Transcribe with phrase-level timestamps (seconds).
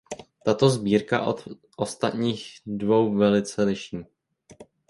[0.45, 1.47] Tato sbírka se od
[1.77, 3.97] ostatních dvou velice liší.